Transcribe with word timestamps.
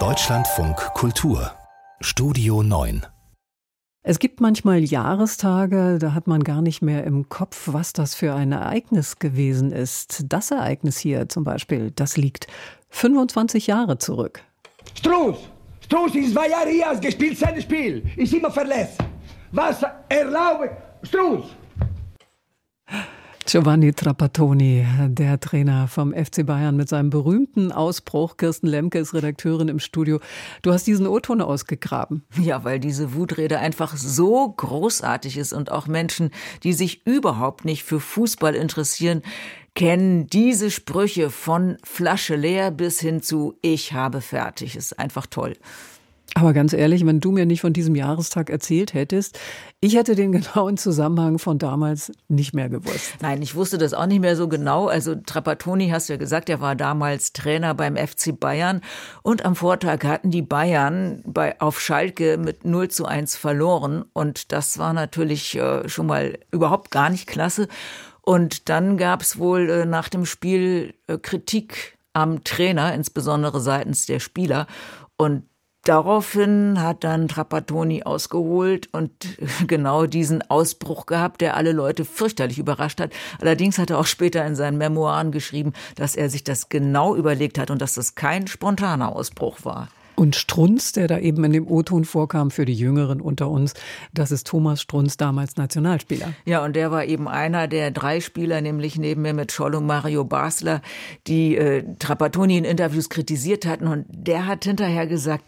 Deutschlandfunk 0.00 0.76
Kultur 0.94 1.52
Studio 2.00 2.64
9 2.64 3.06
es 4.02 4.18
gibt 4.18 4.40
manchmal 4.40 4.82
Jahrestage, 4.82 5.98
da 6.00 6.12
hat 6.12 6.26
man 6.26 6.42
gar 6.42 6.60
nicht 6.60 6.82
mehr 6.82 7.04
im 7.04 7.28
Kopf, 7.28 7.68
was 7.70 7.92
das 7.92 8.16
für 8.16 8.34
ein 8.34 8.50
Ereignis 8.50 9.20
gewesen 9.20 9.70
ist. 9.70 10.24
Das 10.32 10.50
Ereignis 10.50 10.98
hier 10.98 11.28
zum 11.28 11.44
Beispiel, 11.44 11.92
das 11.92 12.16
liegt 12.16 12.48
25 12.90 13.68
Jahre 13.68 13.98
zurück. 13.98 14.40
Struß! 14.96 15.36
Struß 15.82 16.16
ist 16.16 16.32
zwei 16.32 16.48
Jahre 16.48 16.70
hier, 16.70 16.92
gespielt 17.00 17.38
sein 17.38 17.62
Spiel. 17.62 18.02
Ist 18.16 18.34
immer 18.34 18.50
verletzt. 18.50 18.98
Was 19.52 19.84
erlaube? 20.08 20.76
Struß! 21.04 21.44
Giovanni 23.54 23.92
Trapattoni, 23.92 24.84
der 25.06 25.38
Trainer 25.38 25.86
vom 25.86 26.12
FC 26.12 26.44
Bayern 26.44 26.76
mit 26.76 26.88
seinem 26.88 27.10
berühmten 27.10 27.70
Ausbruch. 27.70 28.36
Kirsten 28.36 28.66
Lemke 28.66 28.98
ist 28.98 29.14
Redakteurin 29.14 29.68
im 29.68 29.78
Studio. 29.78 30.18
Du 30.62 30.72
hast 30.72 30.88
diesen 30.88 31.06
O-Ton 31.06 31.40
ausgegraben. 31.40 32.24
Ja, 32.36 32.64
weil 32.64 32.80
diese 32.80 33.14
Wutrede 33.14 33.60
einfach 33.60 33.96
so 33.96 34.48
großartig 34.56 35.36
ist 35.36 35.52
und 35.52 35.70
auch 35.70 35.86
Menschen, 35.86 36.30
die 36.64 36.72
sich 36.72 37.06
überhaupt 37.06 37.64
nicht 37.64 37.84
für 37.84 38.00
Fußball 38.00 38.56
interessieren, 38.56 39.22
kennen 39.76 40.26
diese 40.26 40.72
Sprüche 40.72 41.30
von 41.30 41.76
Flasche 41.84 42.34
leer 42.34 42.72
bis 42.72 42.98
hin 42.98 43.22
zu 43.22 43.56
Ich 43.62 43.92
habe 43.92 44.20
fertig. 44.20 44.74
Ist 44.74 44.98
einfach 44.98 45.26
toll. 45.26 45.54
Aber 46.36 46.52
ganz 46.52 46.72
ehrlich, 46.72 47.06
wenn 47.06 47.20
du 47.20 47.30
mir 47.30 47.46
nicht 47.46 47.60
von 47.60 47.72
diesem 47.72 47.94
Jahrestag 47.94 48.50
erzählt 48.50 48.92
hättest, 48.92 49.38
ich 49.80 49.94
hätte 49.94 50.16
den 50.16 50.32
genauen 50.32 50.76
Zusammenhang 50.76 51.38
von 51.38 51.58
damals 51.58 52.12
nicht 52.28 52.54
mehr 52.54 52.68
gewusst. 52.68 53.14
Nein, 53.20 53.40
ich 53.40 53.54
wusste 53.54 53.78
das 53.78 53.94
auch 53.94 54.06
nicht 54.06 54.20
mehr 54.20 54.34
so 54.34 54.48
genau. 54.48 54.88
Also 54.88 55.14
Trapattoni, 55.14 55.90
hast 55.90 56.08
du 56.08 56.14
ja 56.14 56.18
gesagt, 56.18 56.48
er 56.48 56.60
war 56.60 56.74
damals 56.74 57.32
Trainer 57.32 57.74
beim 57.74 57.96
FC 57.96 58.38
Bayern. 58.38 58.80
Und 59.22 59.44
am 59.44 59.54
Vortag 59.54 60.02
hatten 60.04 60.30
die 60.30 60.42
Bayern 60.42 61.22
bei, 61.24 61.60
auf 61.60 61.80
Schalke 61.80 62.36
mit 62.36 62.64
0 62.64 62.88
zu 62.88 63.06
1 63.06 63.36
verloren. 63.36 64.04
Und 64.12 64.50
das 64.50 64.78
war 64.78 64.92
natürlich 64.92 65.56
äh, 65.56 65.88
schon 65.88 66.06
mal 66.06 66.38
überhaupt 66.50 66.90
gar 66.90 67.10
nicht 67.10 67.28
klasse. 67.28 67.68
Und 68.22 68.68
dann 68.68 68.96
gab 68.96 69.22
es 69.22 69.38
wohl 69.38 69.70
äh, 69.70 69.84
nach 69.84 70.08
dem 70.08 70.26
Spiel 70.26 70.94
äh, 71.06 71.16
Kritik 71.18 71.96
am 72.12 72.42
Trainer, 72.42 72.94
insbesondere 72.94 73.60
seitens 73.60 74.06
der 74.06 74.18
Spieler. 74.18 74.66
Und 75.16 75.44
Daraufhin 75.84 76.80
hat 76.80 77.04
dann 77.04 77.28
Trapattoni 77.28 78.04
ausgeholt 78.04 78.88
und 78.92 79.10
genau 79.66 80.06
diesen 80.06 80.40
Ausbruch 80.50 81.04
gehabt, 81.04 81.42
der 81.42 81.56
alle 81.56 81.72
Leute 81.72 82.06
fürchterlich 82.06 82.58
überrascht 82.58 83.00
hat. 83.00 83.12
Allerdings 83.38 83.78
hat 83.78 83.90
er 83.90 83.98
auch 83.98 84.06
später 84.06 84.46
in 84.46 84.56
seinen 84.56 84.78
Memoiren 84.78 85.30
geschrieben, 85.30 85.74
dass 85.96 86.16
er 86.16 86.30
sich 86.30 86.42
das 86.42 86.70
genau 86.70 87.14
überlegt 87.14 87.58
hat 87.58 87.70
und 87.70 87.82
dass 87.82 87.94
das 87.94 88.14
kein 88.14 88.46
spontaner 88.46 89.14
Ausbruch 89.14 89.58
war. 89.64 89.88
Und 90.16 90.36
Strunz, 90.36 90.92
der 90.92 91.08
da 91.08 91.18
eben 91.18 91.42
in 91.44 91.52
dem 91.52 91.66
O-Ton 91.68 92.04
vorkam 92.04 92.50
für 92.50 92.64
die 92.64 92.74
Jüngeren 92.74 93.20
unter 93.20 93.48
uns, 93.48 93.74
das 94.12 94.30
ist 94.30 94.46
Thomas 94.46 94.80
Strunz, 94.80 95.16
damals 95.16 95.56
Nationalspieler. 95.56 96.32
Ja, 96.44 96.64
und 96.64 96.76
der 96.76 96.90
war 96.90 97.04
eben 97.04 97.28
einer 97.28 97.68
der 97.68 97.90
drei 97.90 98.20
Spieler, 98.20 98.60
nämlich 98.60 98.98
neben 98.98 99.22
mir 99.22 99.34
mit 99.34 99.52
Scholl 99.52 99.74
und 99.74 99.86
Mario 99.86 100.24
Basler, 100.24 100.82
die 101.26 101.56
äh, 101.56 101.84
Trapattoni 101.98 102.58
in 102.58 102.64
Interviews 102.64 103.08
kritisiert 103.08 103.66
hatten. 103.66 103.86
Und 103.86 104.06
der 104.08 104.46
hat 104.46 104.64
hinterher 104.64 105.06
gesagt, 105.06 105.44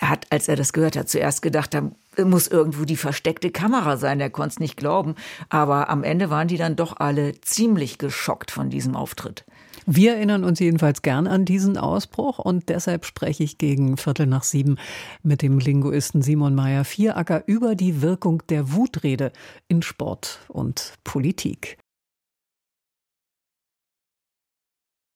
er 0.00 0.08
hat, 0.08 0.26
als 0.30 0.48
er 0.48 0.56
das 0.56 0.72
gehört 0.72 0.96
hat, 0.96 1.08
zuerst 1.08 1.42
gedacht, 1.42 1.74
da 1.74 1.90
muss 2.24 2.48
irgendwo 2.48 2.84
die 2.84 2.96
versteckte 2.96 3.50
Kamera 3.50 3.96
sein. 3.96 4.20
Er 4.20 4.30
konnte 4.30 4.54
es 4.54 4.60
nicht 4.60 4.76
glauben. 4.76 5.14
Aber 5.50 5.90
am 5.90 6.02
Ende 6.02 6.30
waren 6.30 6.48
die 6.48 6.56
dann 6.56 6.74
doch 6.74 6.96
alle 6.98 7.38
ziemlich 7.42 7.98
geschockt 7.98 8.50
von 8.50 8.70
diesem 8.70 8.96
Auftritt. 8.96 9.44
Wir 9.86 10.14
erinnern 10.14 10.44
uns 10.44 10.58
jedenfalls 10.58 11.02
gern 11.02 11.26
an 11.26 11.44
diesen 11.44 11.76
Ausbruch 11.76 12.38
und 12.38 12.68
deshalb 12.68 13.04
spreche 13.04 13.42
ich 13.42 13.58
gegen 13.58 13.96
Viertel 13.96 14.26
nach 14.26 14.42
sieben 14.42 14.76
mit 15.22 15.42
dem 15.42 15.58
Linguisten 15.58 16.22
Simon 16.22 16.54
Meyer 16.54 16.84
Vieracker 16.84 17.42
über 17.46 17.74
die 17.74 18.02
Wirkung 18.02 18.42
der 18.48 18.72
Wutrede 18.72 19.32
in 19.68 19.82
Sport 19.82 20.38
und 20.48 20.94
Politik. 21.02 21.79